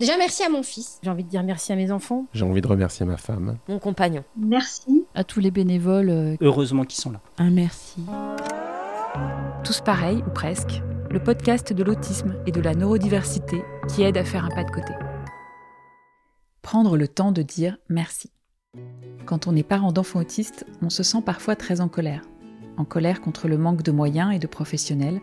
[0.00, 1.00] Déjà, merci à mon fils.
[1.02, 2.26] J'ai envie de dire merci à mes enfants.
[2.32, 3.56] J'ai envie de remercier ma femme.
[3.68, 4.22] Mon compagnon.
[4.36, 5.04] Merci.
[5.14, 6.08] À tous les bénévoles.
[6.10, 7.20] euh, Heureusement qu'ils sont là.
[7.38, 8.00] Un merci.
[9.64, 14.24] Tous pareils, ou presque, le podcast de l'autisme et de la neurodiversité qui aide à
[14.24, 14.92] faire un pas de côté.
[16.62, 18.30] Prendre le temps de dire merci.
[19.26, 22.22] Quand on est parent d'enfants autistes, on se sent parfois très en colère.
[22.76, 25.20] En colère contre le manque de moyens et de professionnels,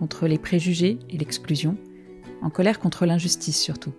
[0.00, 1.76] contre les préjugés et l'exclusion,
[2.42, 3.92] en colère contre l'injustice surtout.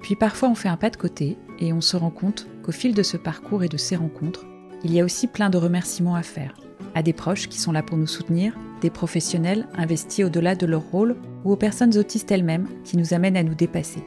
[0.00, 2.94] Puis parfois on fait un pas de côté et on se rend compte qu'au fil
[2.94, 4.46] de ce parcours et de ces rencontres,
[4.84, 6.54] il y a aussi plein de remerciements à faire
[6.94, 10.82] à des proches qui sont là pour nous soutenir, des professionnels investis au-delà de leur
[10.82, 14.02] rôle ou aux personnes autistes elles-mêmes qui nous amènent à nous dépasser.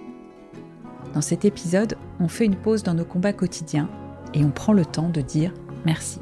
[1.14, 3.90] Dans cet épisode, on fait une pause dans nos combats quotidiens
[4.34, 5.54] et on prend le temps de dire
[5.86, 6.20] merci.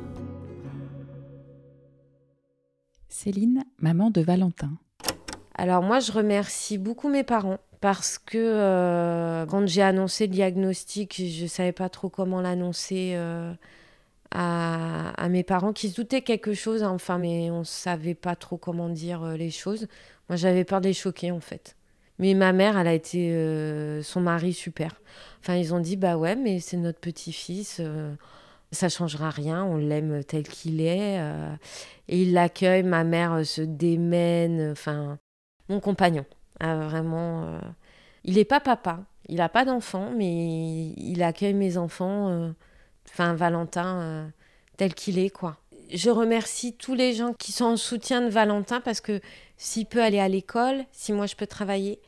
[3.08, 4.72] Céline, maman de Valentin.
[5.56, 11.16] Alors moi, je remercie beaucoup mes parents parce que euh, quand j'ai annoncé le diagnostic,
[11.18, 13.54] je ne savais pas trop comment l'annoncer euh,
[14.32, 18.16] à, à mes parents qui se doutaient quelque chose, hein, enfin, mais on ne savait
[18.16, 19.88] pas trop comment dire euh, les choses.
[20.28, 21.78] Moi, j'avais peur de les choquer, en fait.
[22.20, 25.02] Mais ma mère, elle a été son mari super.
[25.40, 27.82] Enfin, ils ont dit, bah ouais, mais c'est notre petit-fils,
[28.74, 31.18] ça changera rien, on l'aime tel qu'il est.
[32.10, 35.18] et il l'accueille, ma mère se démène, enfin,
[35.70, 36.26] mon compagnon,
[36.60, 37.44] vraiment...
[37.44, 37.60] euh,
[38.24, 42.52] il n'est pas papa, il n'a pas d'enfant, mais il accueille mes enfants, euh,
[43.10, 44.28] enfin, Valentin, euh,
[44.78, 45.58] tel qu'il est, quoi.
[45.92, 49.22] Je remercie tous les gens qui sont en soutien de Valentin parce que
[49.58, 52.00] s'il peut aller à l'école, si moi je peux travailler,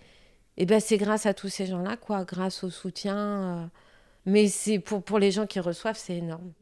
[0.58, 3.72] et ben c'est grâce à tous ces gens-là, quoi, grâce au soutien.
[4.26, 6.54] mais c'est pour, pour les gens qui reçoivent, c'est énorme.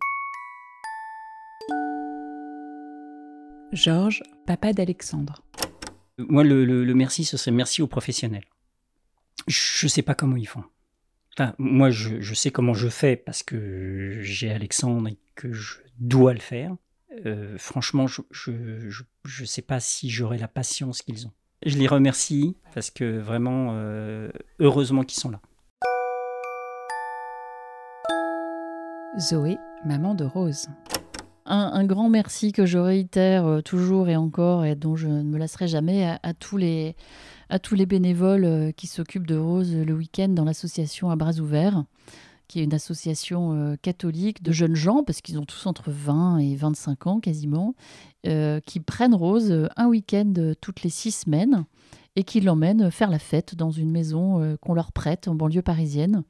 [3.73, 5.43] Georges, papa d'Alexandre.
[6.27, 8.43] Moi, le, merci, ce serait merci aux professionnels.
[9.47, 10.63] Je ne sais pas comment ils font.
[11.37, 16.33] Enfin, moi, je, sais comment je fais parce que j'ai Alexandre et que je dois
[16.33, 16.75] le faire.
[17.25, 21.31] Euh, franchement, je ne sais pas si j'aurai la patience qu'ils ont.
[21.65, 24.29] Je les remercie parce que vraiment, euh,
[24.59, 25.41] heureusement qu'ils sont là.
[29.17, 30.67] Zoé, maman de Rose.
[31.51, 35.39] Un, grand merci que je réitère euh, toujours et encore et dont je ne me
[35.39, 36.95] lasserai jamais à, tous, les,
[37.49, 41.39] à tous les bénévoles euh, qui s'occupent de Rose le week-end dans l'association à bras
[41.39, 41.85] ouverts,
[42.47, 46.37] qui est une association euh, catholique de jeunes gens, parce qu'ils ont tous entre 20
[46.37, 47.73] et 25 ans quasiment,
[48.23, 51.65] qui prennent Rose un week-end toutes les six semaines
[52.15, 56.23] et qui l'emmènent faire la fête dans une maison qu'on leur prête en banlieue parisienne.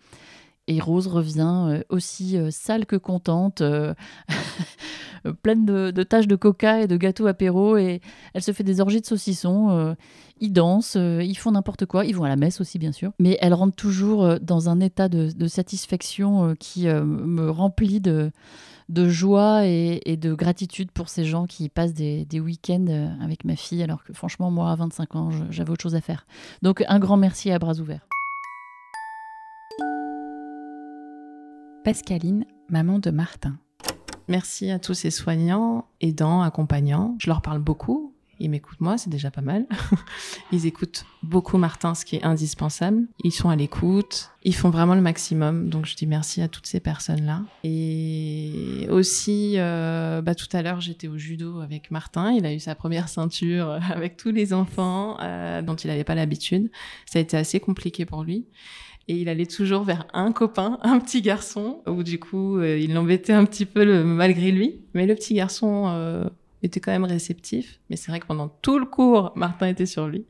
[0.70, 3.96] Et Rose revient euh, aussi euh, sale que contente, euh,
[5.42, 7.76] pleine de, taches de coca et de gâteaux apéro.
[7.76, 8.02] Et
[8.36, 9.96] elle se fait des orgies de saucissons.
[10.40, 12.06] ils dansent, ils font n'importe quoi.
[12.06, 13.12] Ils vont à la messe aussi, bien sûr.
[13.20, 18.32] Mais elle rentre toujours dans un état de, satisfaction qui me remplit de,
[19.10, 23.84] joie et, de gratitude pour ces gens qui passent des, des week-ends avec ma fille,
[23.84, 26.26] alors que franchement, moi, à 25 ans, j'avais autre chose à faire.
[26.62, 28.08] Donc, un grand merci à bras ouverts.
[31.90, 33.58] Pascaline, maman de Martin.
[34.28, 37.16] Merci à tous ces soignants, aidants, accompagnants.
[37.20, 38.14] Je leur parle beaucoup.
[38.40, 39.66] Ils m'écoutent moi, c'est déjà pas mal.
[40.52, 43.08] Ils écoutent beaucoup Martin, ce qui est indispensable.
[43.24, 44.30] Ils sont à l'écoute.
[44.44, 45.68] Ils font vraiment le maximum.
[45.70, 47.42] Donc je dis merci à toutes ces personnes-là.
[47.64, 52.32] Et aussi, euh, bah, tout à l'heure, j'étais au judo avec Martin.
[52.34, 56.14] Il a eu sa première ceinture avec tous les enfants euh, dont il n'avait pas
[56.14, 56.70] l'habitude.
[57.08, 58.46] Ça a été assez compliqué pour lui.
[59.12, 62.94] Et il allait toujours vers un copain, un petit garçon, où du coup, euh, il
[62.94, 64.82] l'embêtait un petit peu le- malgré lui.
[64.94, 66.30] Mais le petit garçon euh,
[66.62, 67.80] était quand même réceptif.
[67.90, 70.26] Mais c'est vrai que pendant tout le cours, Martin était sur lui.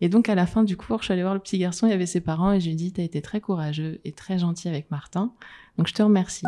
[0.00, 1.90] Et donc, à la fin du cours, je suis allée voir le petit garçon, il
[1.90, 4.38] y avait ses parents, et je lui ai dit, t'as été très courageux et très
[4.38, 5.32] gentil avec Martin.
[5.76, 6.46] Donc, je te remercie.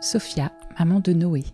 [0.00, 1.44] Sophia, maman de Noé.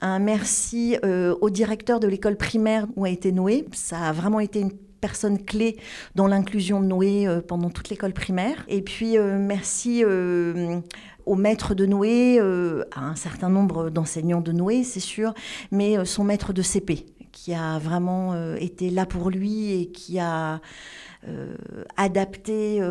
[0.00, 3.66] Un merci euh, au directeur de l'école primaire où a été Noé.
[3.72, 5.76] Ça a vraiment été une personne clé
[6.14, 8.64] dans l'inclusion de Noé euh, pendant toute l'école primaire.
[8.68, 10.80] Et puis euh, merci euh,
[11.26, 15.34] au maître de Noé, à un certain nombre d'enseignants de Noé, c'est sûr,
[15.70, 20.62] mais son maître de CP qui a vraiment été là pour lui et qui a
[21.98, 22.82] adapté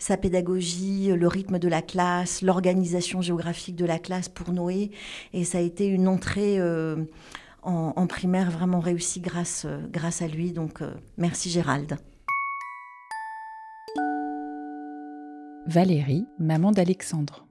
[0.00, 4.90] sa pédagogie, le rythme de la classe, l'organisation géographique de la classe pour Noé.
[5.32, 6.58] Et ça a été une entrée
[7.66, 10.52] en, en primaire vraiment réussie grâce, euh, grâce à lui.
[10.52, 11.98] Donc euh, merci Gérald.
[15.66, 17.44] Valérie, maman d'Alexandre.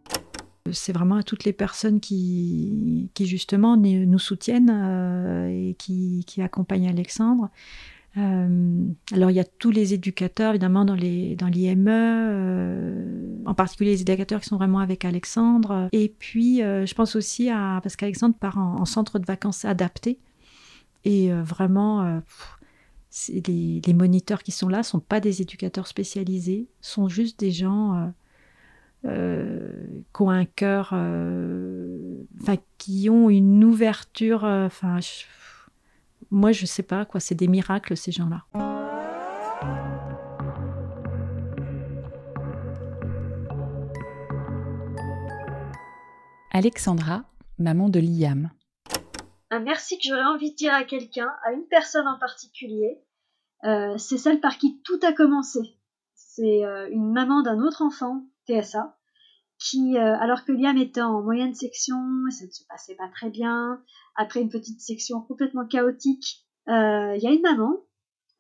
[0.71, 6.41] C'est vraiment à toutes les personnes qui, qui justement nous soutiennent euh, et qui, qui
[6.41, 7.49] accompagnent Alexandre.
[8.17, 12.94] Euh, alors il y a tous les éducateurs évidemment dans les dans l'IME, euh,
[13.45, 15.89] en particulier les éducateurs qui sont vraiment avec Alexandre.
[15.91, 20.19] Et puis je pense aussi à parce qu'Alexandre part en, centre de vacances adapté
[21.03, 22.21] et vraiment
[23.29, 28.11] les, les, moniteurs qui sont là sont pas des éducateurs spécialisés, sont juste des gens
[29.05, 29.69] euh,
[30.15, 32.23] qui ont un cœur, euh,
[32.79, 34.45] qui ont une ouverture.
[34.45, 34.97] Euh, enfin,
[36.31, 37.19] moi, je sais pas quoi.
[37.19, 38.74] C'est des miracles ces gens-là.
[46.57, 47.25] Alexandra,
[47.59, 48.49] maman de Liam.
[49.51, 53.03] Un merci que j'aurais envie de dire à quelqu'un, à une personne en particulier,
[53.97, 55.59] c'est celle par qui tout a commencé.
[56.13, 56.61] C'est
[56.91, 58.95] une maman d'un autre enfant TSA,
[59.59, 61.97] qui, euh, alors que Liam était en moyenne section,
[62.29, 63.83] ça ne se passait pas très bien,
[64.15, 67.83] après une petite section complètement chaotique, euh, il y a une maman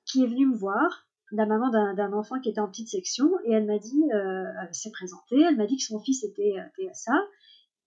[0.05, 3.51] qui est venue me voir, la maman d'un enfant qui était en petite section, et
[3.51, 7.11] elle m'a dit, euh, elle s'est présentée, elle m'a dit que son fils était TSA,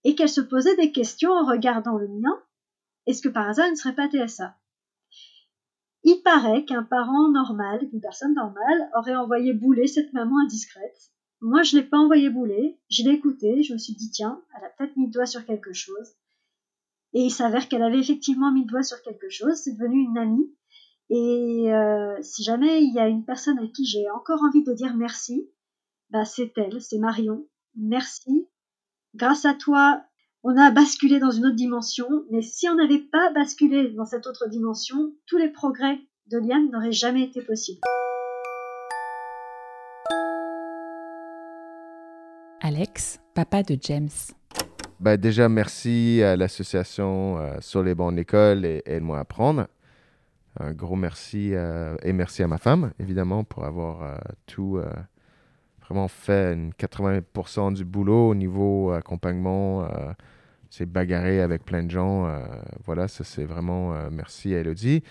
[0.05, 2.43] et qu'elle se posait des questions en regardant le mien,
[3.07, 4.57] est-ce que par hasard il ne serait pas TSA
[6.05, 11.11] il paraît qu'un parent normal, une personne normale, aurait envoyé bouler cette maman indiscrète
[11.41, 14.65] moi, je l'ai pas envoyé bouler, je l'ai écouté, je me suis dit, tiens, elle
[14.65, 16.17] a peut-être mis le doigt sur quelque chose.
[17.13, 20.19] Et il s'avère qu'elle avait effectivement mis le doigt sur quelque chose, c'est devenu une
[20.19, 20.53] amie.
[21.11, 24.73] Et euh, si jamais il y a une personne à qui j'ai encore envie de
[24.73, 25.49] dire merci,
[26.11, 27.47] bah c'est elle, c'est Marion.
[27.77, 28.47] Merci.
[29.15, 30.03] Grâce à toi,
[30.45, 34.27] on a basculé dans une autre dimension, mais si on n'avait pas basculé dans cette
[34.27, 37.81] autre dimension, tous les progrès de Liam n'auraient jamais été possibles.
[42.61, 44.11] Alex, papa de James.
[45.01, 49.69] Ben déjà, merci à l'association euh, Sur les bancs de l'école et Aide-moi à apprendre.
[50.61, 54.17] Un gros merci euh, et merci à ma femme, évidemment, pour avoir euh,
[54.47, 54.81] tout
[55.89, 59.89] vraiment fait 80% du boulot au niveau accompagnement.
[60.71, 62.29] c'est bagarré avec plein de gens.
[62.85, 65.03] voilà, ça c'est vraiment merci à Elodie.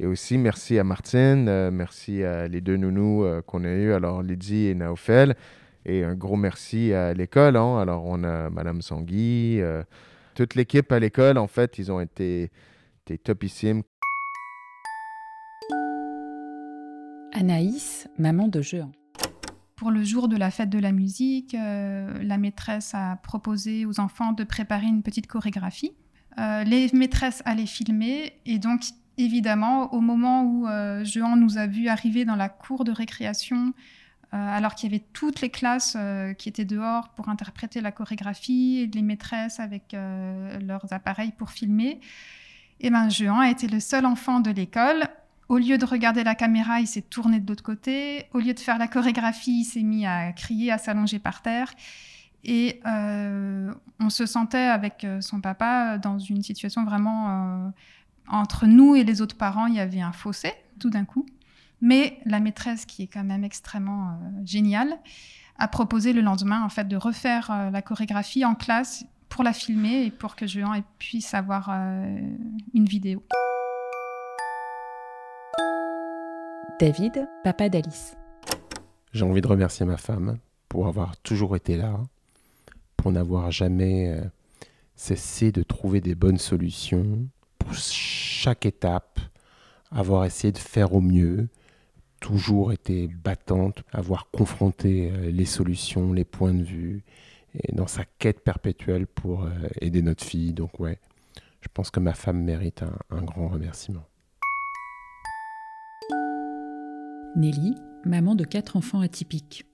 [0.00, 4.68] Et aussi merci à Martine, merci à les deux nounous qu'on a eu, alors Lydie
[4.68, 5.36] et Naofel.
[5.84, 7.56] Et un gros merci à l'école.
[7.56, 7.78] Hein.
[7.78, 9.82] Alors, on a Madame Sangui, euh,
[10.34, 12.50] toute l'équipe à l'école, en fait, ils ont été,
[13.24, 13.82] topissimes.
[17.34, 18.92] Anaïs, maman de Jean.
[19.82, 23.98] Pour le jour de la fête de la musique, euh, la maîtresse a proposé aux
[23.98, 25.90] enfants de préparer une petite chorégraphie.
[26.38, 28.82] Euh, les maîtresses allaient filmer et donc
[29.18, 30.68] évidemment au moment où
[31.02, 33.74] Jean nous a vu arriver dans la cour de récréation
[34.34, 37.92] euh, alors qu'il y avait toutes les classes euh, qui étaient dehors pour interpréter la
[37.92, 42.00] chorégraphie, les maîtresses avec euh, leurs appareils pour filmer.
[42.80, 45.06] Et ben, Jean a été le seul enfant de l'école.
[45.52, 48.24] Au lieu de regarder la caméra, il s'est tourné de l'autre côté.
[48.32, 51.70] Au lieu de faire la chorégraphie, il s'est mis à crier, à s'allonger par terre.
[52.42, 57.70] Et on se sentait avec son papa dans une situation vraiment
[58.28, 61.26] entre nous et les autres parents, il y avait un fossé tout d'un coup.
[61.80, 64.12] Mais la maîtresse, qui est quand même extrêmement euh,
[64.44, 64.96] géniale,
[65.58, 69.52] a proposé le lendemain en fait de refaire euh, la chorégraphie en classe pour la
[69.52, 72.20] filmer et pour que Jean puisse avoir euh,
[72.74, 73.24] une vidéo.
[76.82, 78.16] David, papa d'Alice.
[79.12, 82.00] J'ai envie de remercier ma femme pour avoir toujours été là,
[82.96, 84.20] pour n'avoir jamais
[84.96, 87.28] cessé de trouver des bonnes solutions
[87.60, 89.20] pour chaque étape,
[89.92, 91.48] avoir essayé de faire au mieux,
[92.18, 97.04] toujours été battante, avoir confronté euh, les solutions, les points de vue,
[97.54, 100.52] et dans sa quête perpétuelle pour euh, aider notre fille.
[100.52, 100.98] Donc ouais,
[101.60, 104.02] je pense que ma femme mérite un, grand remerciement.
[107.36, 107.74] Nelly,
[108.04, 109.66] maman de quatre enfants atypiques.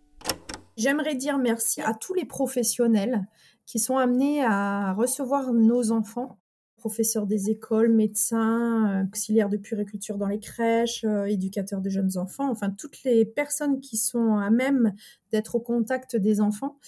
[0.77, 3.27] J'aimerais dire merci à tous les professionnels
[3.67, 6.38] qui sont amenés à recevoir nos enfants
[6.79, 12.17] professeurs des écoles, médecins, euh, auxiliaires de puriculture dans les crèches, euh, éducateurs de jeunes
[12.17, 14.95] enfants, enfin toutes les personnes qui sont à même
[15.33, 16.79] d'être au contact des enfants,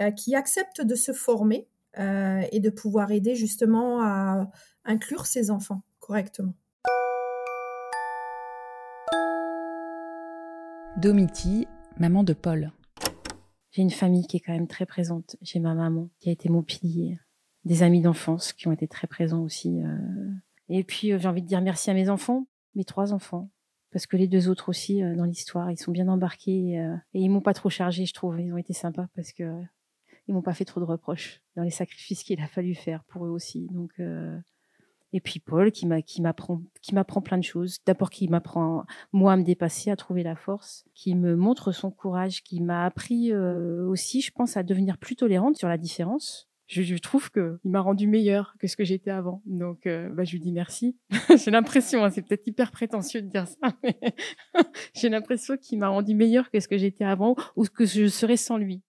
[0.00, 1.68] euh, qui acceptent de se former
[2.52, 4.50] et de pouvoir aider justement à
[4.84, 6.52] inclure ces enfants correctement.
[10.98, 11.66] Domiti,
[11.98, 12.72] maman de Paul.
[13.70, 15.36] J'ai une famille qui est quand même très présente.
[15.42, 17.18] J'ai ma maman qui a été mon pilier
[17.66, 19.82] des amis d'enfance qui ont été très présents aussi.
[19.82, 20.30] Euh.
[20.70, 23.50] Et puis, euh, j'ai envie de dire merci à mes enfants, mes trois enfants,
[23.92, 26.76] parce que les deux autres aussi, euh, dans l'histoire, ils sont bien embarqués
[27.12, 28.40] et ils m'ont pas trop chargé, je trouve.
[28.40, 29.60] Ils ont été sympas parce que
[30.28, 33.26] ils m'ont pas fait trop de reproches dans les sacrifices qu'il a fallu faire pour
[33.26, 33.68] eux aussi.
[33.70, 33.92] Donc,
[35.12, 37.78] Et puis Paul qui m'a qui m'apprend plein de choses.
[37.86, 41.90] D'abord qui m'apprend moi à me dépasser, à trouver la force, qui me montre son
[41.90, 46.48] courage, qui m'a appris euh, aussi, je pense, à devenir plus tolérante sur la différence.
[46.68, 49.40] Je, trouve que il m'a rendu meilleure que ce que j'étais avant.
[49.46, 50.96] Donc euh, bah, je lui dis merci.
[51.44, 53.96] j'ai l'impression, hein, c'est peut-être hyper prétentieux de dire ça, mais
[54.94, 58.36] j'ai l'impression qu'il m'a rendu meilleure que ce que j'étais avant ou que je serais
[58.36, 58.82] sans lui.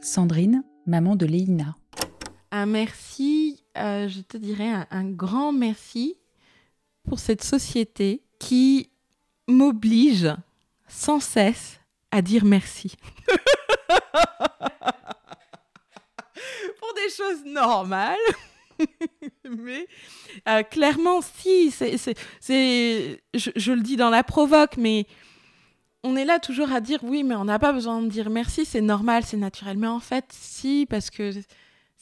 [0.00, 1.76] Sandrine, maman de Léina.
[2.54, 6.18] Un merci, euh, je te dirais un, grand merci
[7.08, 8.90] pour cette société qui
[9.48, 10.28] m'oblige
[10.86, 11.80] sans cesse
[12.10, 12.94] à dire merci.
[16.78, 18.18] pour des choses normales.
[19.48, 19.88] mais
[20.46, 21.96] euh, clairement, si, c'est-
[23.32, 25.06] je, je le dis dans la provoque, mais
[26.02, 28.66] on est là toujours à dire oui, mais on n'a pas besoin de dire merci,
[28.66, 29.78] c'est normal, c'est naturel.
[29.78, 31.30] Mais en fait, si, parce que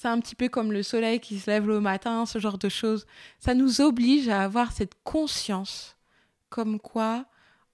[0.00, 2.70] c'est un petit peu comme le soleil qui se lève le matin, ce genre de
[2.70, 3.04] choses.
[3.38, 5.98] Ça nous oblige à avoir cette conscience,
[6.48, 7.26] comme quoi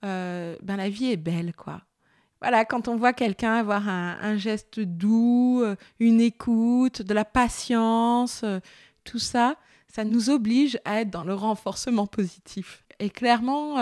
[0.05, 1.83] euh, ben, la vie est belle, quoi.
[2.41, 8.41] Voilà, quand on voit quelqu'un avoir un, geste doux, euh, une écoute, de la patience,
[8.43, 8.59] euh,
[9.05, 9.55] tout ça,
[9.87, 12.83] ça nous oblige à être dans le renforcement positif.
[12.99, 13.77] Et clairement,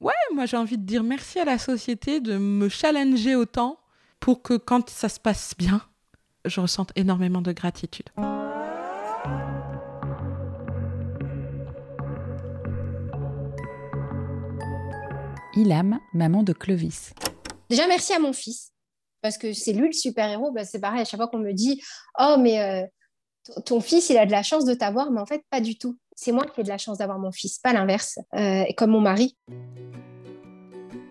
[0.00, 3.78] ouais, moi j'ai envie de dire merci à la société de me challenger autant
[4.18, 5.80] pour que quand ça se passe bien,
[6.44, 8.08] je ressente énormément de gratitude.
[15.54, 17.12] Ilham, maman de Clovis.
[17.70, 18.72] Déjà, merci à mon fils,
[19.22, 20.50] parce que c'est lui le super-héros.
[20.52, 21.80] Bah, c'est pareil, à chaque fois qu'on me dit
[22.18, 22.86] Oh, mais euh,
[23.64, 25.96] ton- fils, il a de la chance de t'avoir, mais en fait, pas du tout.
[26.16, 29.00] C'est moi qui ai de la chance d'avoir mon fils, pas l'inverse, Euh, comme mon
[29.00, 29.36] mari.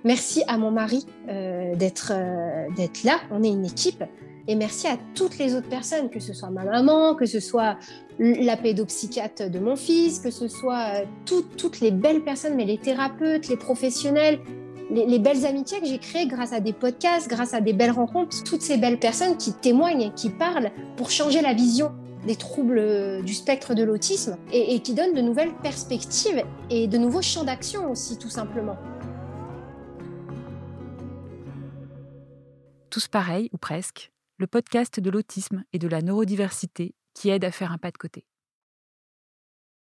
[0.06, 4.04] Merci à mon mari euh, d'être euh, d'être là, on est une équipe.
[4.48, 7.78] Et merci à toutes les autres personnes, que ce soit ma maman, que ce soit
[8.20, 12.66] la pédopsychiatre de mon fils, que ce soit euh, tout- toutes les belles personnes, mais
[12.66, 14.40] les thérapeutes, les professionnels,
[14.92, 17.92] les, les belles amitiés que j'ai créées grâce à des podcasts, grâce à des belles
[17.92, 21.94] rencontres, toutes ces belles personnes qui témoignent et qui parlent pour changer la vision
[22.28, 26.98] des troubles euh, du spectre de l'autisme et qui donnent de nouvelles perspectives et de
[26.98, 28.76] nouveaux champs d'action aussi, tout simplement.
[32.90, 34.12] Tous pareils, ou presque,
[34.44, 37.98] le podcast de l'autisme et de la neurodiversité qui aide à faire un pas de
[37.98, 38.26] côté.